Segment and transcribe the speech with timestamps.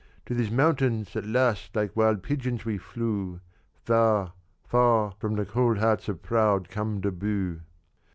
[0.25, 3.39] To these mountains at last like wild pigeons we flew,
[3.85, 7.61] Far, far from the cold hearts of proud Camdebóo.